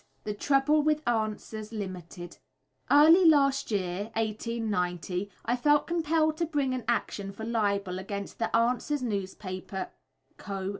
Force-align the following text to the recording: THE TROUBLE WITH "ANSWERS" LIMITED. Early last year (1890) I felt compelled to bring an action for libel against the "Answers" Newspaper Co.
THE 0.23 0.33
TROUBLE 0.33 0.81
WITH 0.81 1.03
"ANSWERS" 1.07 1.71
LIMITED. 1.71 2.39
Early 2.89 3.23
last 3.23 3.69
year 3.69 4.05
(1890) 4.15 5.29
I 5.45 5.55
felt 5.55 5.85
compelled 5.85 6.37
to 6.37 6.45
bring 6.47 6.73
an 6.73 6.85
action 6.87 7.31
for 7.31 7.43
libel 7.43 7.99
against 7.99 8.39
the 8.39 8.49
"Answers" 8.55 9.03
Newspaper 9.03 9.91
Co. 10.37 10.69